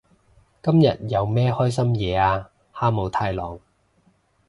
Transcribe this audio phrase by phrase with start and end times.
[0.63, 3.59] 今日有咩開心嘢啊哈姆太郎？